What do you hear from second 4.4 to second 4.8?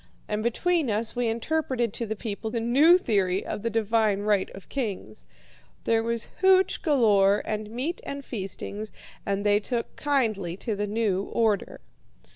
of